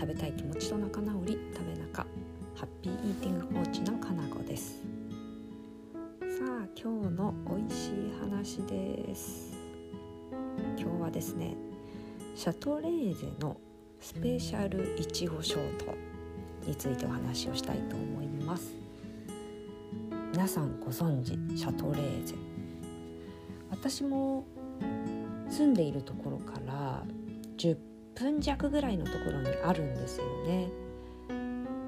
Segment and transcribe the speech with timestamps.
[0.00, 2.06] 食べたい気持ちと仲直り食べ中
[2.54, 4.80] ハッピーイーティングコーチのかなこです。
[6.22, 9.52] さあ今日の美味しい話です。
[10.78, 11.54] 今日はですね
[12.34, 13.58] シャトレーゼの
[14.00, 15.94] スペシャルいちごショート
[16.66, 18.74] についてお話をしたいと思います。
[20.32, 22.36] 皆さんご存知シャトレーゼ。
[23.70, 24.46] 私も
[25.50, 27.04] 住んでいるところから
[27.58, 27.89] 10
[28.20, 30.70] 分弱ぐらいのところにあるんですよね。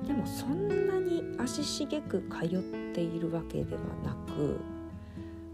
[0.06, 2.58] でもそんなに足しげく通っ
[2.94, 4.58] ているわけではなく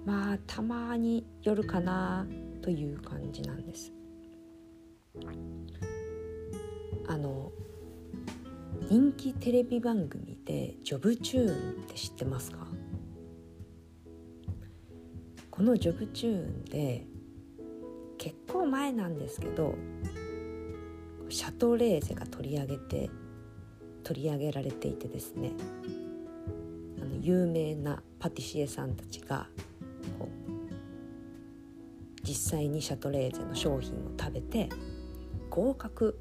[0.06, 2.26] まあたまに夜かな
[2.62, 3.92] という感じなんです。
[7.08, 7.50] あの
[8.88, 12.68] 人気テレビ番組で「ジョブチューン」って知ってますか？
[15.50, 17.06] この「ジョブチューン」で
[18.16, 19.74] 結構前なんですけど
[21.28, 23.10] シャトレーゼが取り上げて
[24.02, 25.52] 取り上げられていてですね
[27.00, 29.46] あの有名なパティシエさんたちが
[32.22, 34.68] 実際にシャトレーゼの商品を食べて
[35.50, 36.18] 合格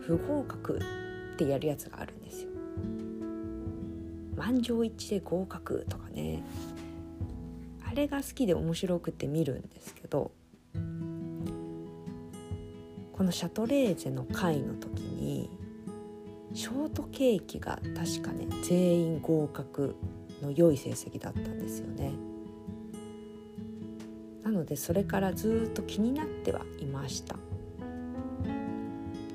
[0.00, 2.48] 不合格ってやるやつがあるんですよ。
[4.36, 6.42] 満場一致で合格とかね
[7.84, 10.30] あれが好きで面白くて見るんですけど
[13.18, 15.50] このシャトレーゼの会の時に
[16.54, 19.96] ショートケーキが確かね全員合格
[20.40, 22.12] の良い成績だったんですよね。
[24.44, 27.34] なのでそれからずっと気になってはいました。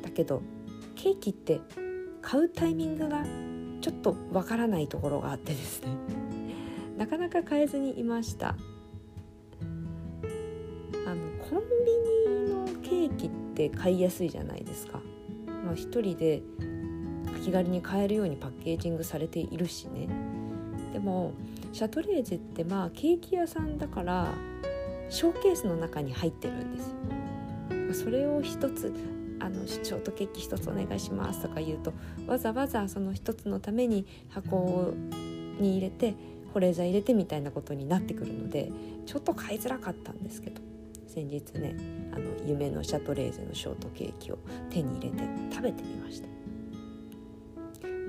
[0.02, 0.42] だけど
[0.96, 1.60] ケーキって
[2.22, 3.26] 買うタイミングが
[3.82, 5.90] ちょっとわからないところがあってですね
[6.98, 8.56] なかなか買えずにいました。
[11.06, 11.64] あのコン
[12.30, 15.00] ビニのケーキって買いやすいじゃないですか。
[15.66, 16.42] まあ、一人で
[17.44, 20.08] 気軽に買えるようにパッケージングされているしね。
[20.94, 21.34] でも
[21.72, 24.34] シャトレーゼってまあケーキ屋さんだから
[25.10, 28.06] ショーケースの中に入ってるんですよ。
[28.06, 28.94] それを一つ
[29.40, 31.94] あのショートケーキ一つお願いしますとか言うと
[32.28, 34.94] わざわざその一つのために箱
[35.60, 36.16] に入れて
[36.54, 38.72] 保冷剤入れてみたいなことになってくるので
[39.06, 40.73] ちょっと買いづらかったんですけど。
[41.14, 41.76] 先日ね
[42.12, 44.40] あの夢のシャトレーゼのショートケーキを
[44.72, 46.28] 手に入れて食べてみました。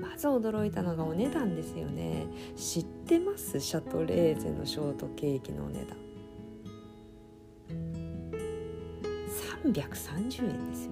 [0.01, 2.25] まず驚いたのがお値段ですよね。
[2.55, 3.59] 知ってます？
[3.59, 5.97] シャトレーゼのショートケーキのお値段。
[9.65, 10.91] 330円ですよ。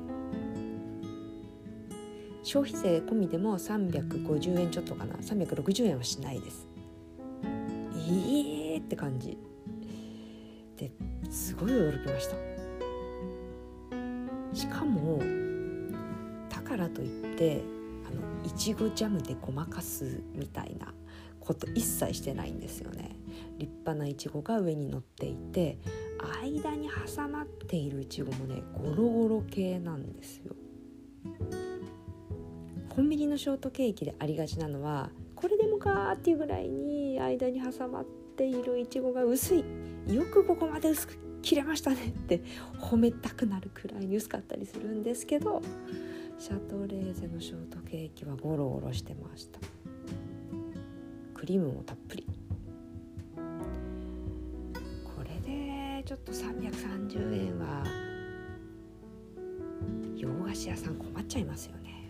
[2.44, 5.16] 消費税込みでも350円ちょっとかな。
[5.16, 6.68] 360円はしないです。
[7.44, 9.36] ええ、って感じ。
[10.78, 10.92] で
[11.34, 12.36] すごい驚きました。
[14.54, 15.20] しかも
[16.48, 17.64] だからといって
[18.08, 20.94] あのいちごジャムでごまかすみたいな
[21.40, 23.16] こと一切してないんですよね。
[23.58, 25.80] 立派ないちごが上に乗っていて
[26.44, 30.54] 間に挟まっているいちごもねゴロゴロ系なんですよ。
[32.90, 38.06] コンビニのショートケーキでありがちなのはこれでもかっていうぐらいに間に挟まっ
[38.38, 39.66] ているいちごが薄い
[40.08, 42.42] よくここまで薄く切れましたねって
[42.80, 45.62] 褒めたくなるくらいに薄かったりするんですけど
[46.40, 49.60] シャトレーゼのショートケーキはゴロゴロしてました。
[51.34, 52.28] クリームもたっぷり。
[53.36, 57.86] これでちょっと330円は
[60.16, 62.10] 洋菓子屋さん困っちゃいますよね。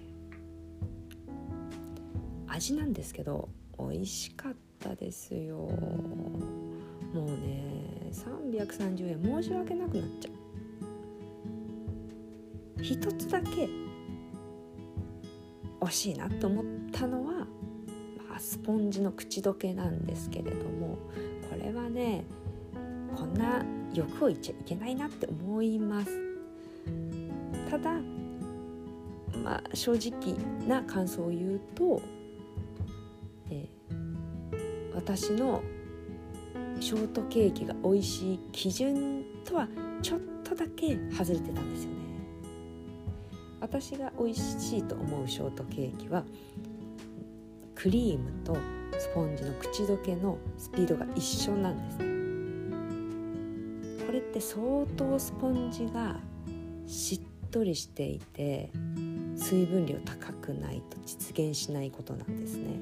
[2.48, 5.68] 味なんですけど美味しかったですよ。
[7.14, 10.34] もうね330円申し訳なくなっちゃう。
[12.84, 13.70] 一つだけ
[15.80, 17.46] 惜しいなと思ったのは、ま
[18.36, 20.98] あ、スポンジの口どけなんですけれども
[21.50, 22.26] これはね
[23.16, 23.64] こんな
[23.94, 26.12] 欲を言っちゃいけないなって思います。
[27.70, 27.92] ただ
[29.44, 30.36] まあ正直
[30.68, 32.02] な感想を言うと、
[33.50, 35.62] えー、私の
[36.84, 39.70] ショートケーキが美味しい基準とは
[40.02, 41.96] ちょっとだけ外れてたんですよね。
[43.62, 46.26] 私が美味しいと思うショートケーキは
[47.74, 48.58] クリームと
[49.00, 51.92] スポンジの口どけのスピードが一緒なんで
[54.00, 56.20] すこれって相当スポンジが
[56.86, 58.70] しっとりしていて
[59.38, 62.82] 水分量高くないと実現しないことなんですね。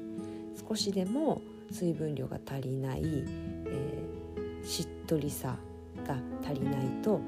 [0.68, 1.40] 少しでも
[1.70, 3.04] 水分量が足りない、
[4.64, 5.56] しっとりさ
[6.06, 7.20] が足りないと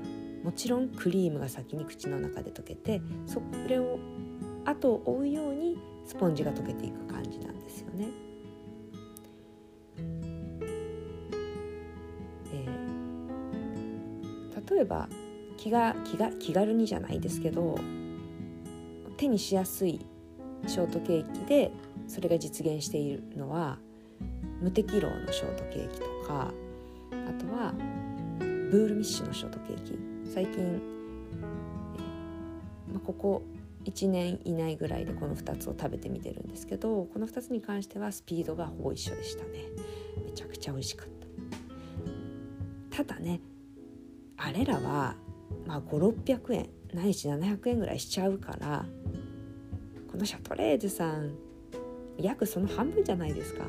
[0.42, 3.98] もちろんクリームが先に口の中で溶けてそれを
[4.64, 8.08] 後を追うようにスポンジが溶けていく感じなんですよね。
[12.52, 15.08] えー、例えば
[15.56, 17.78] 気が気が気軽にじゃないですけど
[19.16, 20.04] 手にしやすい
[20.66, 21.70] ショートケーキで
[22.06, 23.78] それが実現しているのは
[24.60, 26.52] 無適量のショートケーキとか
[27.26, 27.72] あとは
[28.70, 29.98] ブールミッシュのショートケーキ。
[30.32, 30.80] 最近、
[32.92, 33.42] まあ、ここ
[33.84, 39.64] 1年以内ぐらいでこの2つを食べてみてるんですけどこの2つに関してはスピードがほぼ一緒でしたね。
[40.24, 41.08] めちゃくちゃ美味しかっ
[42.90, 43.04] た。
[43.04, 43.40] ただね
[44.36, 45.16] あれらは
[45.66, 48.86] まあ5600円ないし700円ぐらいしちゃうから
[50.10, 51.34] このシャトレーゼさん
[52.18, 53.64] 約その半分じゃないですか。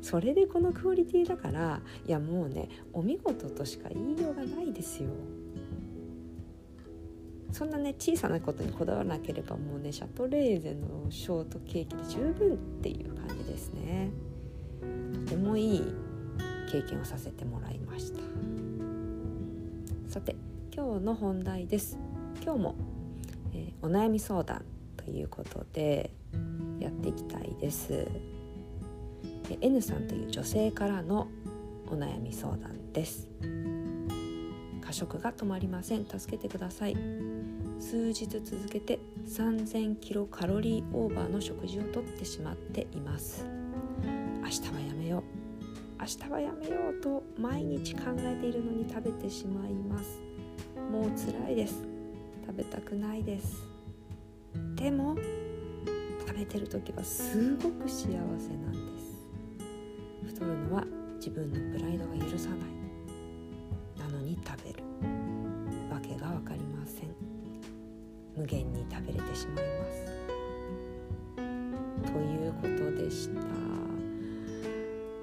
[0.00, 5.10] それでこのクオリティだからいやもうねお見事としか言いようがないですよ。
[7.50, 14.10] そんなね小さなことにこだわらなければもうねシャトレーゼのショートケーキで十分っていう感じですね。
[15.24, 15.82] とてもいい
[16.70, 18.20] 経験をさせてもらいました。
[20.08, 20.36] さて
[20.74, 21.98] 今日の本題です。
[22.42, 22.76] 今日も、
[23.52, 24.64] えー、お悩み相談
[24.96, 26.12] ということで
[26.78, 28.06] やっていきたいです。
[29.60, 31.28] N さんという女性からの
[31.86, 33.28] お悩み相談です。
[34.80, 36.06] 過食が止まりません。
[36.06, 36.96] 助けてください。
[37.78, 43.44] 数日続けて3000キロカロリーオーバーの食事をとってしまっています。
[44.42, 45.22] 明日はやめよう。
[46.00, 50.20] 明日はやめようと毎日考えているのに食べてしまいます。
[50.90, 51.82] もう辛いです。
[52.46, 53.62] 食べたくないです。
[54.74, 55.16] でも
[56.26, 58.97] 食べてる時はすごく幸せなんです。
[60.38, 60.84] 太るのは
[61.16, 62.58] 自分のプライドが許さない。
[63.98, 64.84] なのに食べる。
[65.90, 67.08] わけが分かりません。
[68.36, 70.06] 無限に食べれてしまいます。
[72.12, 73.40] ということでした。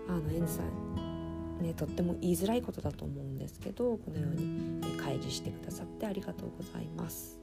[0.10, 7.40] あの N さんねとっても言いづらいことだと思うんですけどこのように開示してくださってありがとうございます。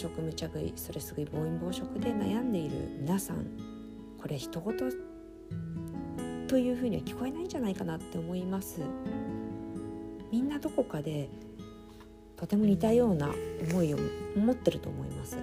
[0.00, 3.44] 食無茶食いストレス食い暴飲暴食で悩んでいる皆さん。
[4.18, 4.96] これ人事
[6.48, 8.80] というふうには聞こえないんじゃないかなって思います。
[10.32, 11.28] みんなどこかで
[12.34, 13.28] とても似たような
[13.70, 13.98] 思いを
[14.36, 15.36] 持ってると思います。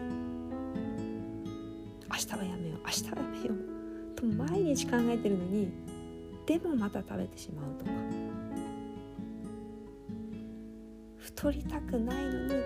[2.10, 5.72] 明日はやめよう明日はやめようと毎日考えてるのに
[6.48, 7.92] でもまた食べてしまうとか。
[11.20, 12.62] 太りたくないのにいっ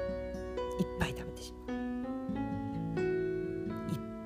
[0.98, 1.61] ぱい食べてしまう。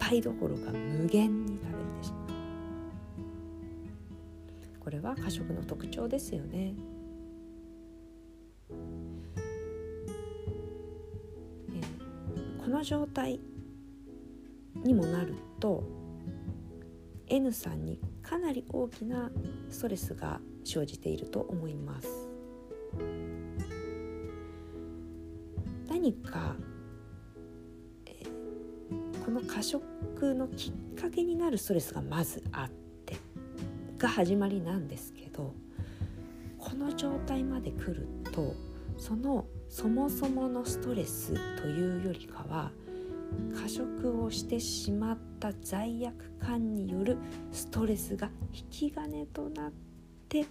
[0.10, 2.30] 杯どころか無限に食べれてしまう。
[4.80, 6.76] これは過食の特徴ですよね
[12.64, 13.40] この状態
[14.84, 15.84] にもなると
[17.28, 19.32] N さんにかなり大きな
[19.72, 22.08] ストレスが生じていると思います。
[25.88, 26.56] 何か
[29.36, 29.84] の過食
[30.34, 32.70] のきっかけになるストレスがまずあっ
[33.06, 33.18] て
[33.98, 35.54] が始まりなんですけど
[36.58, 38.54] この状態まで来ると
[38.98, 42.72] そのそもそものストレスというよりかは
[43.62, 47.18] 過食をしてしまった罪悪感による
[47.52, 49.72] ストレスが引き金となっ
[50.30, 50.46] て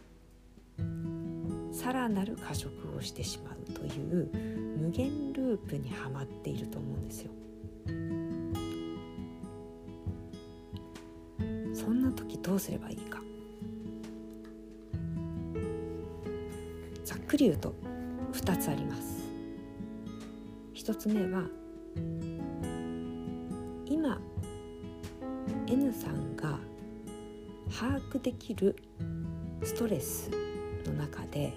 [1.72, 4.30] さらなる過食をしてしまうという
[4.78, 7.30] 無限ループにはまっていると思うんですよ。
[12.44, 13.20] どうすればいいか。
[17.02, 17.74] ざっくり言うと
[18.32, 19.24] 2つあります。
[20.74, 21.48] 1つ目は
[23.86, 24.20] 今
[25.66, 26.58] N さんが
[27.72, 28.76] 把握できる
[29.62, 30.30] ストレス
[30.84, 31.54] の中で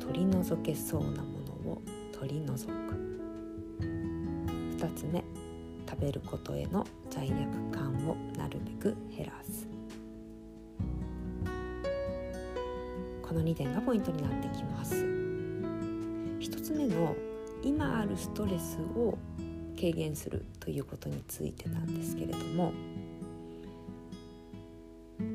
[0.00, 2.96] 取り除けそうなものを取り除く。
[3.80, 5.22] 2つ目
[5.88, 9.68] 食べることへの罪悪感をなるべく減らす。
[13.26, 17.14] この2点がポイントになってきます1つ目の
[17.62, 19.18] 今あるストレスを
[19.78, 22.72] 軽減するということについてなんですけれども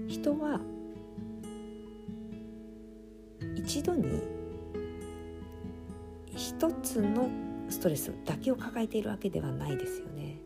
[0.07, 0.59] 人は
[3.55, 4.21] 一度に
[6.35, 7.29] 一つの
[7.69, 10.37] ストレスだけを抱えているわけではないですよね。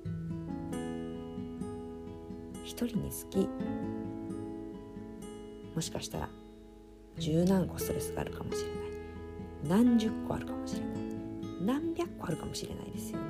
[2.64, 3.48] 1人につき
[5.74, 6.30] もしかしたら
[7.18, 9.84] 十何個ストレスがあるかもしれない。
[9.84, 10.96] 何十個あるかもしれない。
[11.66, 13.26] 何百個あるかもしれないですよね。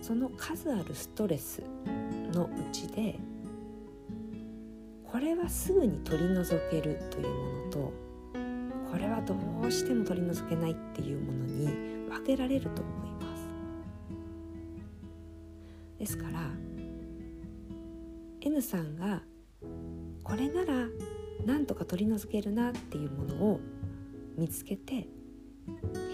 [0.00, 1.62] その数あるストレス
[2.32, 3.18] のうちで
[5.04, 7.92] これはすぐに取り除けるというものと
[8.90, 11.66] これはどうしても取り除けないっていうものに
[12.08, 13.48] 分けられると思います。
[15.98, 16.40] ですから
[18.40, 19.20] N さんが
[20.28, 20.88] これなら
[21.46, 23.60] なんとか取り除けるなっていうものを
[24.36, 25.08] 見つけて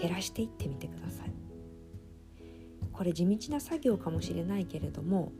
[0.01, 1.33] 減らしていってみてください。
[2.93, 5.33] これ地道な作業かもしれないけれども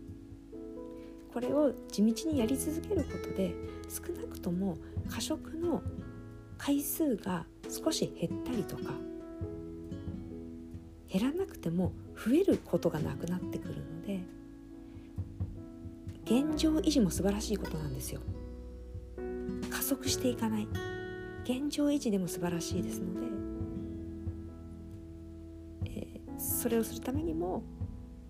[1.34, 3.55] これを地道にやり続けることで
[3.88, 4.77] 少なくとも
[5.10, 5.82] 過食の
[6.58, 8.91] 回数が少し減ったりとか
[11.08, 14.20] 減らなくても増えることがなくなってくるので
[16.25, 18.20] 現状維持も素晴らしいことなんですよ。
[19.86, 20.68] 速していかない。
[21.44, 23.27] 現状維持でも素晴らしいですので、
[25.86, 27.62] えー、それをするためにも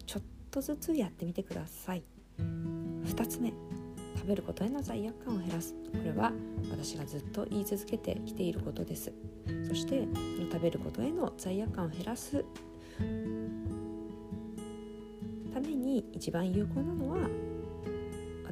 [0.06, 2.04] ちょっとずつやってみてください。
[2.38, 3.54] 2つ目
[4.18, 5.74] 食べることへの罪悪感を減らす。
[5.74, 6.34] これは
[6.70, 9.14] 私がずっと言い続けてきていることです。
[9.68, 10.08] そして
[10.52, 12.44] 食べることへの罪悪感を減らす。
[15.54, 17.30] ために一番有効なのは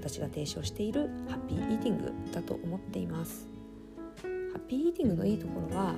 [0.03, 3.47] 私が提唱しているハッピーイーティングだと思っています。
[4.21, 5.95] ハッピーイーティングのいいところはあの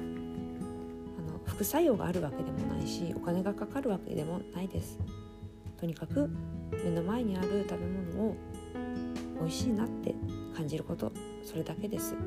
[1.44, 5.00] 副作用があるわけでもないしお金がかかるわけでもないです。
[5.80, 6.30] とにかく
[6.84, 8.36] 目の前にある食べ物を
[9.40, 10.14] 美味しいなって
[10.56, 11.12] 感じること
[11.44, 12.14] それだけです。
[12.14, 12.20] こ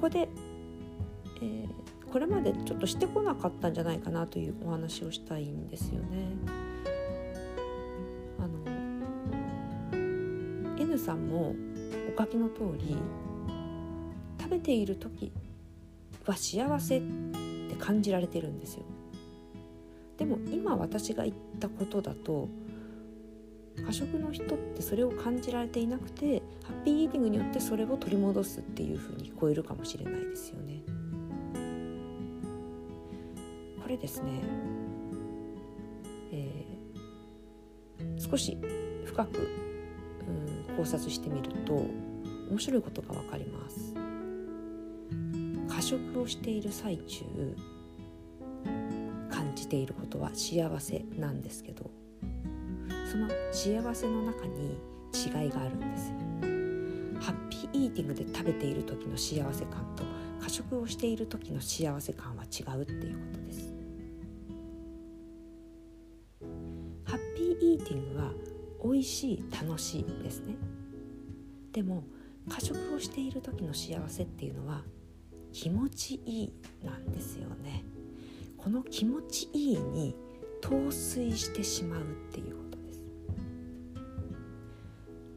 [0.00, 0.28] こで、
[1.40, 1.68] えー、
[2.10, 6.67] これまでちょっとしてこなかったんじゃないかなというお話をしたいんですよね。
[11.08, 11.54] さんも
[12.14, 12.94] お書きの通り
[14.38, 15.32] 食べている時
[16.26, 18.82] は幸せって感じられてるんですよ。
[20.18, 22.50] でも今私が言ったことだと
[23.86, 30.82] 過食の人ってそれを感じられていなくてハッピーイーティングによってそれを取り戻すっていうふうに聞こえるかもしれないですよね。
[33.82, 34.42] これですね、
[36.32, 38.58] えー、少し
[39.06, 39.67] 深く
[40.78, 41.74] 考察してみると
[42.48, 43.94] 面白いことが分かります。
[45.68, 47.24] 過食をしている最中
[49.28, 51.90] 感じていることは幸せなんですけど
[53.10, 54.78] その幸せの中に
[55.12, 56.14] 違いがあるんですよ。
[57.22, 60.04] ハッピーイーティングで食べている時の幸せ感と
[60.40, 63.74] 過食をしている時の幸せ感は違うっていうことです。
[67.04, 68.32] ハッピーイーティングは
[68.82, 70.56] 美味しい楽しいですね。
[71.72, 72.04] でも
[72.48, 74.82] 過食をしている時の幸せっていうのは
[75.52, 76.52] 気持ちいい
[76.84, 77.84] なんですよね。
[78.56, 80.14] この気持ちいいに
[80.60, 83.02] 陶酔してしまうっていうことです。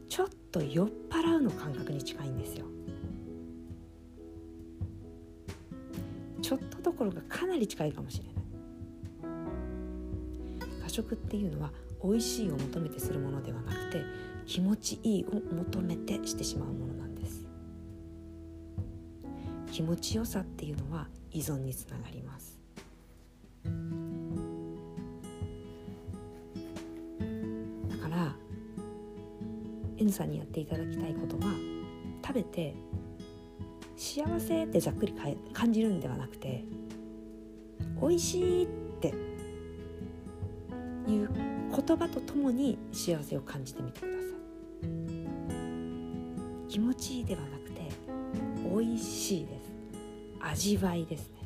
[0.08, 2.66] ちょっと酔っ払うの感覚に近いんですよ。
[6.42, 8.34] ちょっとどころかかなり近いかもしれない。
[10.82, 11.72] 過食っていうのは
[12.02, 14.02] 美味しいを求めてするものではなくて
[14.46, 17.46] 気持ちいいを求めてしてしまうものなんです。
[19.70, 22.60] 気持ちよさっていうのは依存につながります。
[27.88, 28.36] だから
[29.96, 31.54] N さんにやっていただきたいことは
[32.26, 32.74] 食べて
[33.96, 35.14] 幸せってざっくり
[35.52, 36.64] 感じるんではなくて
[38.00, 38.66] 美味しいっ
[39.00, 39.14] て
[41.08, 44.22] いう言葉とともに幸せを感じてみてください。
[46.68, 47.88] 気持ちいいではなくて
[48.62, 49.72] 美味しいです。
[50.40, 51.36] 味わいですね。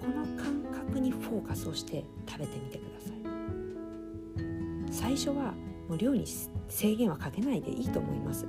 [0.00, 3.14] この感覚にフォーカスをして食べてみてください。
[4.92, 5.54] 最初は
[5.88, 6.26] もう量に
[6.68, 8.46] 制限はかけないでいいと思います。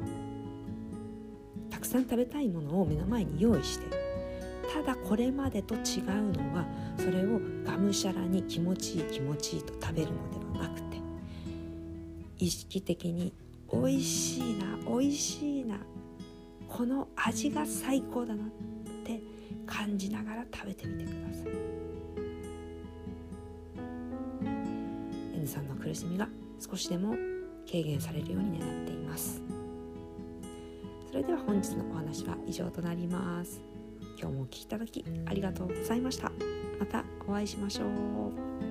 [1.69, 4.04] たくさん食べたいものを目の前に用意して
[4.75, 5.81] ただこれまでと違う
[6.33, 6.65] のは
[6.97, 10.97] それをがむしゃらに気持ちいい気持ちいいと食べるのではなくて
[12.39, 13.33] 意識的に
[13.71, 15.77] 美味しいな美味しいな
[16.67, 18.47] この味が最高だなっ
[19.05, 19.21] て
[19.65, 21.51] 感じながら食べてみてください。
[25.35, 26.27] N さんの苦しみが
[26.59, 27.15] 少しでも
[27.65, 29.41] 軽減されるように願っています。
[31.09, 33.74] それでは本日のお話は以上となります。
[34.19, 36.31] 今日もお聴きいただきありがとうございました。
[36.79, 38.64] またお会いしましょう。